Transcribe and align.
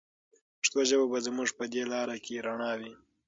پښتو 0.59 0.79
ژبه 0.89 1.05
به 1.11 1.19
زموږ 1.27 1.49
په 1.57 1.65
دې 1.73 1.83
لاره 1.91 2.17
کې 2.25 2.43
رڼا 2.45 2.71
وي. 2.79 2.93